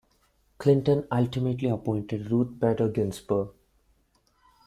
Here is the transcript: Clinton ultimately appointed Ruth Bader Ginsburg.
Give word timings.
Clinton 0.57 1.05
ultimately 1.11 1.69
appointed 1.69 2.31
Ruth 2.31 2.59
Bader 2.59 2.89
Ginsburg. 2.89 3.49